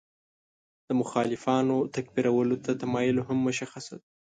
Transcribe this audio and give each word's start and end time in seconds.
د 0.87 0.89
مخالفانو 1.01 1.77
تکفیرولو 1.95 2.55
ته 2.65 2.71
تمایل 2.81 3.15
مهم 3.21 3.39
مشخصه 3.47 3.93
ده. 3.99 4.05